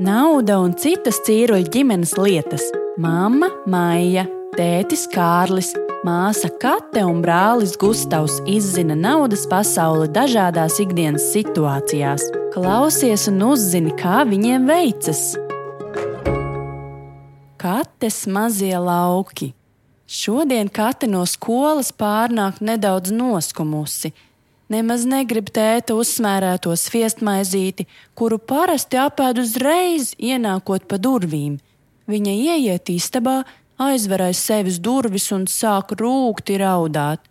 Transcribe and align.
Nauda 0.00 0.54
un 0.64 0.70
citas 0.80 1.18
cīruļu 1.26 1.66
ģimenes 1.74 2.14
lietas- 2.16 2.62
mamma, 3.04 3.50
Maija, 3.68 4.22
tētis 4.56 5.02
Kārlis, 5.12 5.74
māsa 6.08 6.48
Kate 6.62 7.02
un 7.04 7.20
brālis 7.20 7.74
Gustavs 7.76 8.38
izzina 8.48 8.96
naudas 8.96 9.44
pasauli 9.50 10.08
dažādās 10.08 10.78
ikdienas 10.80 11.26
situācijās. 11.34 12.24
Klausies 12.54 13.28
un 13.28 13.42
uzzini, 13.50 13.92
kā 13.92 14.24
viņiem 14.24 14.64
veicas. 14.64 15.36
Kates 17.58 18.24
mazie 18.26 18.78
lauki. 18.80 19.52
Šodien 20.08 20.72
Kate 20.72 21.06
no 21.06 21.26
skolas 21.26 21.92
pārnāk 21.92 22.62
nedaudz 22.64 23.12
noskumusi 23.12 24.14
Nemaz 24.70 25.02
negrib 25.02 25.48
tēta 25.50 25.96
uzsmērēto 25.98 26.70
sviestmaizīti, 26.78 27.88
kuru 28.14 28.38
parasti 28.38 29.00
apēd 29.02 29.40
uzreiz, 29.42 30.12
ienākot 30.14 30.86
pa 30.86 30.98
durvīm. 31.02 31.56
Viņa 32.10 32.34
ieiet 32.54 32.92
istabā, 32.94 33.40
aizver 33.82 34.22
aiz 34.28 34.38
sevis 34.38 34.78
durvis 34.78 35.26
un 35.34 35.48
sāk 35.50 35.96
rūkti 35.98 36.60
raudāt. 36.62 37.24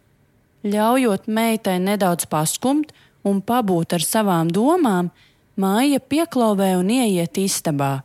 Ļaujot 0.67 1.31
meitai 1.31 1.77
nedaudz 1.79 2.27
paskumt 2.27 2.91
un 3.23 3.39
pabūt 3.39 3.95
ar 3.95 4.03
savām 4.03 4.51
domām, 4.51 5.13
māja 5.55 6.03
pieklauvē 6.03 6.73
un 6.81 6.91
ieiet 6.91 7.39
istabā. 7.39 8.01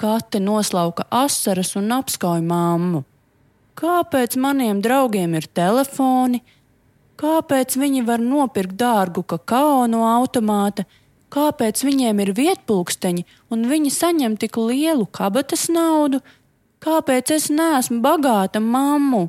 Kate 0.00 0.40
noslauka 0.42 1.06
asaras 1.10 1.76
un 1.78 1.92
apskauj 1.94 2.42
mammu. 2.42 3.04
Kāpēc 3.78 4.34
maniem 4.42 4.80
draugiem 4.82 5.38
ir 5.38 5.46
telefoni? 5.54 6.42
Kāpēc 7.20 7.76
viņi 7.76 8.02
var 8.08 8.22
nopirkt 8.24 8.78
dārgu 8.80 9.22
kakao 9.28 9.84
no 9.92 10.06
automāta? 10.08 10.86
Kāpēc 11.30 11.82
viņiem 11.84 12.22
ir 12.24 12.32
vietpulksteņi 12.34 13.26
un 13.52 13.66
viņi 13.70 13.92
saņem 13.92 14.38
tik 14.40 14.56
lielu 14.56 15.04
kabatas 15.06 15.68
naudu? 15.70 16.22
Kāpēc 16.80 17.34
es 17.36 17.50
neesmu 17.52 18.00
bagāta 18.00 18.62
mammu? 18.64 19.28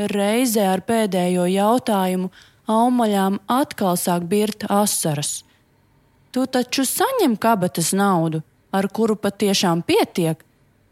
Reizē 0.00 0.64
ar 0.72 0.80
pēdējo 0.88 1.44
jautājumu 1.52 2.30
aumaļām 2.70 3.38
atkal 3.52 3.98
sāk 4.00 4.24
birt 4.30 4.64
asaras. 4.72 5.42
Tu 6.32 6.46
taču 6.46 6.86
saņem 6.88 7.36
kabatas 7.36 7.92
naudu, 7.92 8.40
ar 8.72 8.88
kuru 8.88 9.18
patiešām 9.18 9.82
pietiek. 9.84 10.40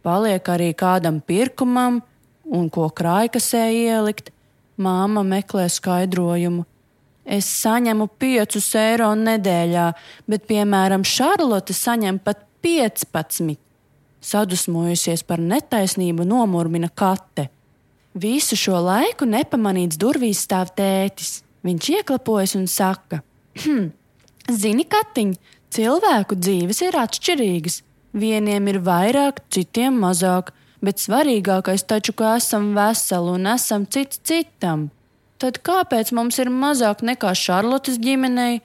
Paliek 0.02 0.44
arī 0.50 0.72
kādam 0.76 1.22
pirkumam 1.24 2.02
un 2.44 2.68
ko 2.70 2.88
krājkasē 2.90 3.64
ielikt. 3.72 4.32
Māma 4.78 5.24
meklē 5.26 5.66
skaidrojumu. 5.72 6.64
Es 7.28 7.48
saņemu 7.60 8.06
5 8.20 8.58
eiro 8.80 9.10
nedēļā, 9.18 9.88
bet, 10.30 10.46
piemēram, 10.48 11.04
Šarlote 11.04 11.74
saņem 11.76 12.22
pat 12.24 12.46
15. 12.64 13.58
Sadusmojusies 14.24 15.22
par 15.28 15.42
netaisnību, 15.42 16.24
nomurmina 16.26 16.88
kate. 16.88 17.48
Visu 18.18 18.56
šo 18.58 18.80
laiku 18.82 19.28
nepamanīts 19.28 19.98
durvīs 20.00 20.40
stāv 20.46 20.72
tētis. 20.78 21.42
Viņš 21.66 21.90
ieklapojas 21.98 22.56
un 22.58 22.66
saka: 22.70 23.20
hm, 23.60 23.90
Zini, 24.48 24.86
Katiņ, 24.88 25.34
cilvēku 25.74 26.38
dzīves 26.38 26.80
ir 26.86 26.96
atšķirīgas. 26.96 27.82
Vieniem 28.18 28.70
ir 28.72 28.80
vairāk, 28.80 29.42
citiem 29.52 29.98
mazāk 30.00 30.54
bet 30.84 31.02
svarīgākais 31.02 31.84
taču, 31.88 32.14
ka 32.14 32.36
esam 32.38 32.72
veseli 32.76 33.34
un 33.34 33.50
esam 33.50 33.86
cits 33.86 34.20
citam. 34.24 34.88
Tad 35.38 35.60
kāpēc 35.62 36.10
mums 36.14 36.38
ir 36.42 36.50
mazāk 36.50 37.04
nekā 37.06 37.30
Šarlotas 37.38 38.00
ģimenei? 38.02 38.58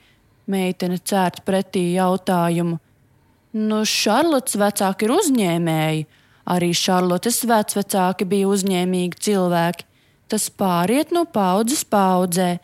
Meitene 0.49 0.97
cērt 0.97 1.43
pretī 1.47 1.93
jautājumu. 1.93 2.79
Nu, 3.53 3.83
Šarlotas 3.85 4.57
vecāki 4.57 5.05
ir 5.05 5.13
uzņēmēji, 5.13 6.05
arī 6.49 6.71
Šarlotas 6.73 7.43
vecvecāki 7.47 8.25
bija 8.27 8.49
uzņēmīgi 8.49 9.21
cilvēki. 9.27 9.85
Tas 10.33 10.49
pāriet 10.49 11.13
no 11.13 11.27
paudzes 11.29 11.83
paudzē. 11.85 12.57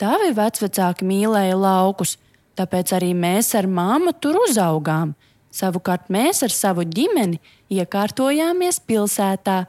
Tavi 0.00 0.32
vecvecāki 0.34 1.04
mīlēja 1.06 1.58
laukus, 1.60 2.16
tāpēc 2.56 2.94
arī 2.96 3.12
mēs 3.12 3.52
ar 3.58 3.68
māmu 3.68 4.14
tur 4.16 4.40
uzaugām. 4.46 5.12
Savukārt 5.52 6.08
mēs 6.12 6.40
ar 6.46 6.52
savu 6.54 6.86
ģimeni 6.88 7.40
iekārtojāmies 7.72 8.80
pilsētā. 8.88 9.66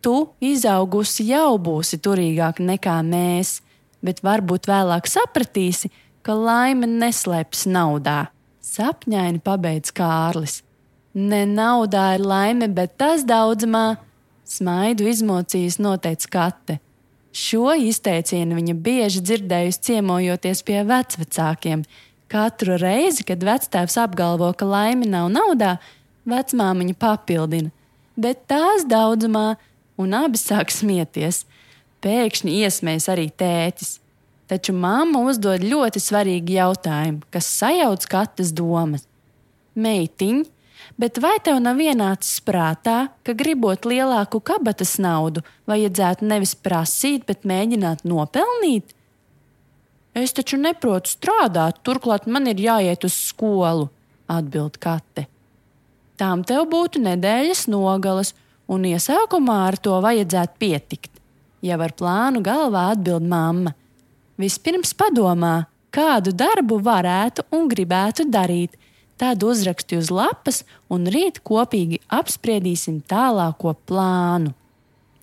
Tu 0.00 0.14
izaugusi 0.44 1.26
jau 1.32 1.56
būsi 1.58 1.98
turīgāk 1.98 2.60
nekā 2.62 3.00
mēs, 3.02 3.60
bet 4.06 4.22
varbūt 4.22 4.68
vēlāk 4.70 5.08
sapratīsi, 5.10 5.90
ka 6.22 6.36
laime 6.38 6.86
neslēpjas 6.86 7.66
naudā. 7.70 8.28
Sapņaini 8.62 9.42
pabeidz 9.46 9.92
Kārlis. 9.94 10.60
Ne 11.14 11.44
naudā 11.48 12.12
ir 12.16 12.22
laime, 12.26 12.68
bet 12.68 12.98
tas 13.00 13.24
daudzumā, 13.26 13.96
smaidu 14.46 15.06
izmocījis 15.10 15.78
noteica 15.82 16.30
kate. 16.32 16.78
Šo 17.36 17.74
izteicienu 17.76 18.56
viņa 18.56 18.74
bieži 18.80 19.22
dzirdējusi 19.24 19.82
ciemojoties 19.88 20.62
pie 20.66 20.82
vecvecākiem, 20.88 21.82
Katru 22.26 22.74
reizi, 22.80 23.22
kad 23.26 23.44
vectēvs 23.46 23.94
apgalvo, 24.02 24.48
ka 24.58 24.66
laime 24.66 25.06
nav 25.06 25.28
naudā, 25.30 25.76
vecmāmiņa 26.26 26.96
papildina, 26.98 27.70
bet 28.18 28.48
tās 28.50 28.82
daudzumā, 28.90 29.54
un 30.00 30.16
abi 30.16 30.40
sāk 30.40 30.72
smieties. 30.74 31.44
Pēkšņi 32.02 32.58
iesmējas 32.64 33.06
arī 33.14 33.28
tētis. 33.30 33.96
Taču 34.46 34.74
mamma 34.76 35.24
uzdod 35.26 35.64
ļoti 35.66 36.02
svarīgu 36.02 36.54
jautājumu, 36.54 37.24
kas 37.34 37.48
sajauc 37.50 38.04
katras 38.10 38.52
domas. 38.54 39.06
Meitiņ, 39.74 40.44
bet 40.98 41.18
vai 41.22 41.34
tev 41.42 41.58
nav 41.62 41.80
ienācis 41.82 42.42
prātā, 42.46 43.08
ka 43.26 43.34
gribot 43.38 43.88
lielāku 43.88 44.42
kabatas 44.42 44.96
naudu, 45.02 45.42
vajadzētu 45.70 46.26
nevis 46.30 46.54
prasīt, 46.58 47.26
bet 47.26 47.46
mēģināt 47.48 48.06
nopelnīt? 48.06 48.95
Es 50.16 50.32
taču 50.32 50.56
neprotu 50.56 51.12
strādāt, 51.12 51.82
turklāt 51.84 52.24
man 52.24 52.48
ir 52.48 52.60
jāiet 52.60 53.04
uz 53.04 53.12
skolu, 53.28 53.90
atbild 54.32 54.78
Kate. 54.80 55.26
Tām 56.16 56.40
tev 56.48 56.64
būtu 56.72 57.02
nedēļas 57.04 57.66
nogales, 57.68 58.32
un 58.66 58.86
iesākumā 58.88 59.58
ar 59.66 59.76
to 59.76 59.98
vajadzētu 60.00 60.56
pietikt. 60.62 61.12
Jau 61.60 61.78
ar 61.84 61.92
plānu 61.98 62.40
galvā 62.44 62.88
atbild 62.94 63.28
mamma. 63.28 63.74
Vispirms 64.40 64.94
padomā, 64.96 65.66
kādu 65.92 66.32
darbu 66.32 66.80
varētu 66.84 67.44
un 67.56 67.68
gribētu 67.68 68.24
darīt, 68.32 68.76
tad 69.20 69.44
uzraksti 69.44 70.00
uz 70.00 70.08
lapas, 70.12 70.62
un 70.92 71.08
rīt 71.12 71.42
kopīgi 71.44 72.00
apspriedīsim 72.08 73.02
tālāko 73.08 73.76
plānu. 73.88 74.52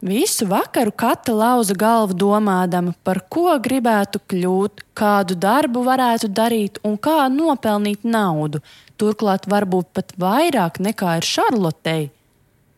Visu 0.03 0.46
vakaru 0.46 0.91
kata 0.91 1.31
lauza 1.31 1.74
galvu 1.74 2.14
domādama, 2.14 2.91
par 3.08 3.22
ko 3.31 3.53
gribētu 3.64 4.19
kļūt, 4.28 4.84
kādu 5.00 5.38
darbu 5.40 5.80
varētu 5.86 6.28
darīt 6.28 6.81
un 6.84 6.97
kā 7.00 7.30
nopelnīt 7.31 8.03
naudu, 8.03 8.59
turklāt 9.00 9.47
varbūt 9.47 9.94
pat 9.96 10.12
vairāk 10.19 10.81
nekā 10.84 11.16
ir 11.22 11.30
Šarlotei. 11.30 12.12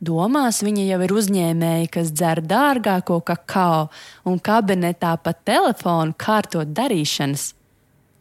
Domās 0.06 0.62
viņa 0.62 0.86
jau 0.92 1.02
ir 1.02 1.18
uzņēmēja, 1.18 1.90
kas 1.98 2.14
dzer 2.14 2.46
dārgāko 2.46 3.18
kakao 3.26 3.88
un 4.30 4.38
kabinetā 4.38 5.18
pa 5.18 5.34
telefonu 5.34 6.14
kārtot 6.14 6.78
darīšanas. 6.78 7.56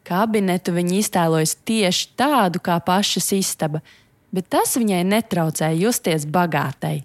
Kabinetu 0.08 0.72
viņa 0.72 1.02
iztēlojas 1.04 1.58
tieši 1.60 2.14
tādu 2.16 2.56
kā 2.64 2.80
pašas 2.80 3.34
istaba, 3.36 3.84
bet 4.32 4.48
tas 4.48 4.78
viņai 4.80 5.04
netraucēja 5.12 5.76
justies 5.90 6.24
bagātai. 6.24 7.02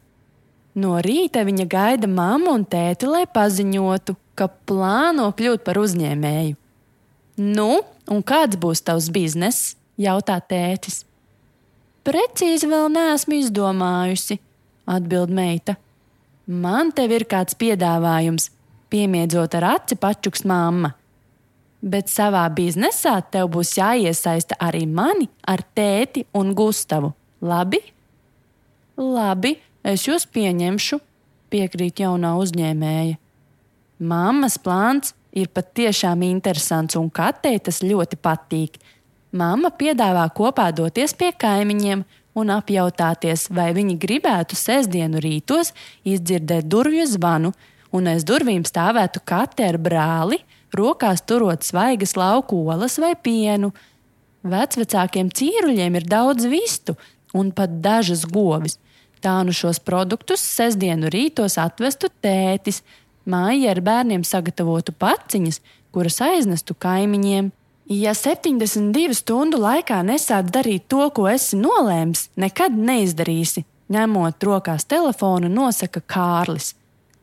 No 0.79 0.99
rīta 1.03 1.43
viņa 1.47 1.65
gaida 1.69 2.07
mammu 2.07 2.53
un 2.59 2.63
tēti, 2.69 3.09
lai 3.09 3.25
paziņotu, 3.27 4.15
ka 4.37 4.47
plāno 4.69 5.27
kļūt 5.35 5.65
par 5.65 5.79
uzņēmēju. 5.81 6.55
Nu, 7.39 7.69
un 8.11 8.23
kāds 8.23 8.59
būs 8.59 8.83
tavs 8.85 9.09
bizness? 9.15 9.75
jautā 9.99 10.39
tētis. 10.39 11.03
Precīzi 12.07 12.69
vēl 12.69 12.87
neesmu 12.93 13.39
izdomājusi, 13.41 14.39
atbild 14.89 15.33
meita. 15.35 15.75
Man 16.49 16.93
te 16.95 17.05
ir 17.05 17.27
kāds 17.29 17.57
piedāvājums, 17.59 18.49
piemiedzot 18.89 19.59
ar 19.59 19.67
aci 19.75 19.99
pačuks 19.99 20.45
mamma. 20.49 20.95
Bet 21.79 22.09
savā 22.11 22.43
biznesā 22.51 23.19
tev 23.31 23.51
būs 23.53 23.75
jāiesaista 23.77 24.57
arī 24.59 24.85
mani 24.87 25.29
ar 25.47 25.61
tēti 25.75 26.25
un 26.35 26.55
Gustavu. 26.57 27.13
Labi? 27.45 27.79
Labi, 28.99 29.53
Es 29.83 30.03
jūs 30.07 30.25
pieņemšu, 30.27 30.99
piekrīt 31.49 32.01
jaunā 32.03 32.35
uzņēmēja. 32.41 33.17
Māmas 33.99 34.57
plāns 34.59 35.13
ir 35.31 35.49
patiešām 35.53 36.23
interesants 36.27 36.97
un 36.99 37.09
katei 37.09 37.59
tas 37.63 37.81
ļoti 37.83 38.19
patīk. 38.19 38.79
Māma 39.31 39.69
piedāvā 39.75 40.25
kopā 40.35 40.69
doties 40.75 41.13
pie 41.13 41.29
kaimiņiem 41.37 42.03
un 42.39 42.53
apjautāties, 42.53 43.47
vai 43.53 43.71
viņi 43.75 43.97
gribētu 44.01 44.57
sestdienu 44.57 45.21
rītos 45.21 45.73
izdzirdēt 46.07 46.67
durvju 46.69 47.05
zvanu, 47.13 47.53
un 47.93 48.09
aiz 48.09 48.25
durvīm 48.27 48.65
stāvētu 48.67 49.21
kate 49.25 49.65
ar 49.65 49.77
brāli, 49.81 50.39
rokās 50.75 51.23
turot 51.25 51.65
svaigas 51.65 52.15
lauku 52.17 52.59
olas 52.69 52.99
vai 53.01 53.15
pienu. 53.15 53.71
Vecvecākiem 54.49 55.31
cīruļiem 55.35 55.97
ir 55.99 56.05
daudz 56.07 56.47
vistu, 56.49 56.95
un 57.35 57.51
pat 57.55 57.79
dažas 57.83 58.25
govis. 58.29 58.79
Tā 59.19 59.41
nu 59.43 59.51
šos 59.55 59.81
produktus 59.83 60.43
sestdienu 60.43 61.09
rītos 61.11 61.57
atvestu 61.59 62.07
tētis, 62.23 62.83
māja 63.27 63.73
ar 63.73 63.81
bērniem 63.83 64.23
sagatavotu 64.23 64.93
paciņas, 64.95 65.59
kuras 65.91 66.21
aiznestu 66.23 66.75
kaimiņiem. 66.79 67.51
Ja 67.89 68.13
72 68.13 69.17
stundu 69.17 69.57
laikā 69.59 70.03
nesāc 70.05 70.51
darīt 70.53 70.85
to, 70.87 71.07
ko 71.09 71.25
esi 71.27 71.57
nolēmis, 71.57 72.27
nekad 72.39 72.75
neizdarīsi, 72.77 73.65
ņemot 73.89 74.45
rokās 74.45 74.85
telefonu, 74.85 75.49
nosaka 75.49 76.03
Kārlis. 76.05 76.75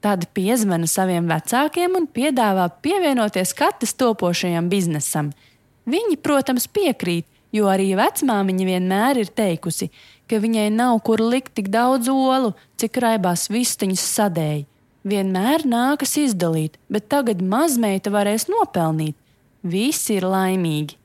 Tad 0.03 0.27
piezvana 0.37 0.87
saviem 0.91 1.31
vecākiem 1.31 1.95
un 1.97 2.05
piedāvā 2.11 2.67
pievienoties 2.83 3.55
katras 3.57 3.95
topošajam 3.97 4.69
biznesam. 4.69 5.31
Viņi, 5.87 6.19
protams, 6.21 6.67
piekrīt, 6.69 7.25
jo 7.55 7.71
arī 7.71 7.95
vecmāmiņa 7.97 8.67
vienmēr 8.69 9.23
ir 9.23 9.31
teikusi, 9.33 9.89
ka 9.89 10.16
viņai 10.31 10.71
nav 10.75 10.99
kur 11.07 11.23
likt 11.23 11.55
tik 11.55 11.69
daudz 11.71 12.11
olu, 12.11 12.55
cik 12.81 12.99
raibās 13.03 13.47
vistiņas 13.53 14.07
sadēļ. 14.17 14.65
Vienmēr 15.07 15.63
nākas 15.71 16.17
izdalīt, 16.19 16.81
bet 16.91 17.07
tagad 17.07 17.39
mazmeita 17.39 18.11
varēs 18.11 18.49
nopelnīt. 18.51 19.15
Visi 19.63 20.17
ir 20.19 20.27
laimīgi. 20.27 20.99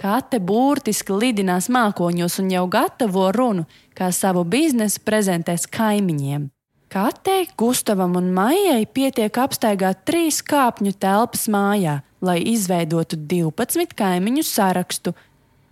Kate 0.00 0.40
burtiski 0.40 1.12
lidinās 1.14 1.68
mākoņos 1.70 2.40
un 2.40 2.48
jau 2.50 2.64
gatavo 2.66 3.28
runu, 3.36 3.68
kā 3.94 4.08
savu 4.10 4.42
biznesu 4.48 5.04
prezentēs 5.04 5.68
kaimiņiem. 5.70 6.48
Katei, 6.92 7.46
Gustavam 7.56 8.16
un 8.18 8.32
Maijai 8.34 8.82
pietiek 8.84 9.38
apstaigāt 9.40 10.02
trīs 10.08 10.42
kāpņu 10.44 10.92
telpas 11.00 11.46
mājā, 11.48 12.00
lai 12.20 12.40
izveidotu 12.50 13.16
12 13.16 13.94
kaimiņu 13.96 14.44
sarakstu, 14.44 15.14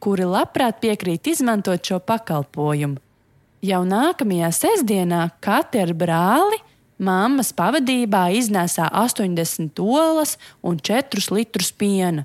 kuri 0.00 0.26
labprāt 0.28 0.80
piekrīt 0.82 1.28
izmantot 1.30 1.84
šo 1.84 2.00
pakalpojumu. 2.00 2.98
Jau 3.60 3.82
nākamajā 3.84 4.48
sestdienā 4.56 5.26
Kate 5.44 5.82
ar 5.84 5.92
brāli 5.92 6.56
mammas 7.00 7.52
pavadībā 7.56 8.30
iznēsā 8.36 8.88
80 8.96 9.80
olas 9.84 10.36
un 10.64 10.80
4 10.80 11.26
litrus 11.36 11.68
piena. 11.72 12.24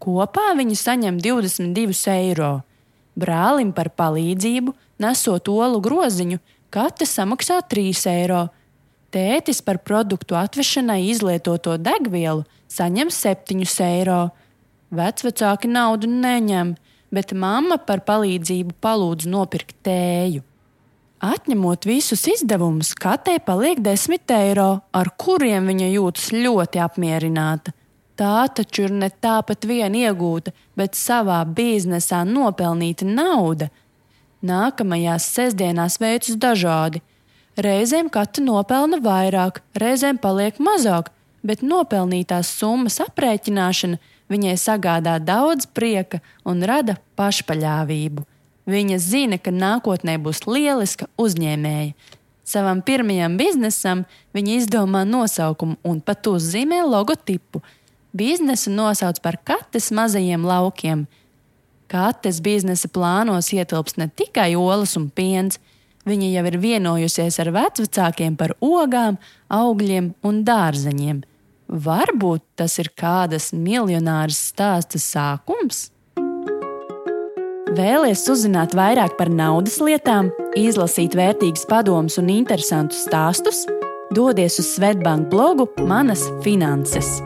Kopā 0.00 0.54
viņi 0.56 0.78
saņem 0.80 1.20
22 1.20 2.14
eiro. 2.14 2.52
Brālim 3.20 3.74
par 3.76 3.90
palīdzību, 3.92 4.72
nesot 5.04 5.52
olu 5.52 5.82
groziņu, 5.84 6.40
Kate 6.72 7.04
samaksā 7.04 7.60
3 7.68 8.06
eiro. 8.14 8.46
Tētis 9.12 9.60
par 9.66 9.82
produktu 9.82 10.36
atvešanai 10.38 11.02
izlietoto 11.10 11.74
degvielu 11.76 12.46
saņem 12.70 13.10
7 13.12 13.66
eiro. 13.84 14.20
Vecvecāki 14.94 15.68
naudu 15.68 16.08
neņem, 16.08 16.76
bet 17.14 17.34
mamma 17.34 17.80
par 17.82 18.04
palīdzību 18.06 18.76
palūdz 18.82 19.28
nopirkt 19.30 19.76
tēju. 19.86 20.44
Atņemot 21.20 21.84
visus 21.84 22.22
izdevumus, 22.32 22.94
katei 22.96 23.36
paliek 23.44 23.82
10 23.84 24.32
eiro, 24.38 24.70
ar 24.96 25.12
kuriem 25.20 25.68
viņa 25.68 25.90
jūtas 25.90 26.30
ļoti 26.32 26.80
apmierināta. 26.80 27.74
Tā 28.16 28.46
taču 28.56 28.86
ir 28.86 28.94
ne 28.96 29.10
tāpat 29.10 29.66
vien 29.68 29.94
iegūta, 29.96 30.52
bet 30.76 30.96
savā 30.96 31.42
biznesā 31.44 32.22
nopelnīta 32.28 33.08
nauda, 33.08 33.68
Nākamajās 34.40 35.26
sestdienās 35.34 35.98
veicas 36.00 36.36
dažādi. 36.40 37.02
Reizēm 37.60 38.08
katra 38.08 38.44
nopelna 38.44 38.96
vairāk, 39.04 39.60
reizēm 39.76 40.16
paliek 40.20 40.56
mazāk, 40.62 41.10
bet 41.44 41.60
nopelnītās 41.60 42.48
summas 42.56 42.96
aprēķināšana 43.04 43.98
viņai 44.30 44.56
sagādā 44.60 45.18
daudz 45.22 45.66
prieka 45.66 46.20
un 46.46 46.62
rada 46.66 46.96
pašpaļāvību. 47.18 48.24
Viņa 48.70 48.98
zina, 49.02 49.38
ka 49.38 49.50
nākotnē 49.50 50.16
būs 50.22 50.44
lieliska 50.46 51.08
uzņēmēja. 51.18 51.92
Savam 52.46 52.82
pirmajam 52.82 53.36
biznesam 53.38 54.04
viņa 54.34 54.56
izdomā 54.58 55.04
nosaukumu 55.06 55.78
un 55.86 56.00
pat 56.02 56.26
uzzīmē 56.26 56.82
logotipu. 56.86 57.62
Biznesu 58.14 58.72
nosauc 58.74 59.20
par 59.22 59.38
kates 59.46 59.90
mazajiem 59.94 60.46
laukiem– 60.46 61.06
Kates 61.90 62.38
biznesa 62.38 62.86
plānos 62.86 63.48
ietilps 63.50 63.96
ne 63.98 64.06
tikai 64.06 64.52
olas 64.54 64.94
un 64.98 65.08
piens, 65.10 65.58
viņa 66.06 66.28
jau 66.36 66.44
ir 66.46 66.56
vienojusies 66.62 67.38
ar 67.42 67.50
vecākiem 67.56 68.36
par 68.38 68.54
ogām, 68.62 69.18
augļiem 69.50 70.12
un 70.22 70.44
dārzeņiem. 70.46 71.24
Varbūt 71.70 72.42
tas 72.58 72.74
ir 72.82 72.88
kādas 72.98 73.52
miljonāras 73.54 74.40
stāsta 74.50 74.98
sākums? 74.98 75.92
Vēlies 77.70 78.24
uzzināt 78.32 78.74
vairāk 78.74 79.14
par 79.14 79.30
naudas 79.30 79.78
lietām, 79.78 80.32
izlasīt 80.58 81.14
vērtīgus 81.14 81.68
padomus 81.70 82.18
un 82.18 82.34
interesantus 82.34 83.06
stāstus? 83.06 83.62
Dodies 84.10 84.58
uz 84.58 84.74
Svetbanku 84.74 85.30
blogu 85.30 85.70
Manas 85.86 86.26
finanses. 86.42 87.20